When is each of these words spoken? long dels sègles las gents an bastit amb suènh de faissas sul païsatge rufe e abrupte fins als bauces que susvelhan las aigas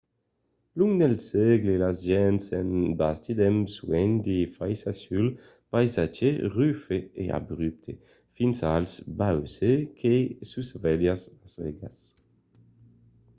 long 0.79 0.93
dels 1.01 1.23
sègles 1.31 1.81
las 1.83 1.99
gents 2.09 2.45
an 2.59 2.69
bastit 3.01 3.39
amb 3.49 3.59
suènh 3.75 4.15
de 4.27 4.37
faissas 4.57 4.97
sul 5.05 5.27
païsatge 5.71 6.29
rufe 6.55 6.97
e 7.21 7.23
abrupte 7.39 7.91
fins 8.35 8.57
als 8.75 8.91
bauces 9.19 9.83
que 9.99 10.15
susvelhan 10.51 11.19
las 11.41 11.55
aigas 11.65 11.97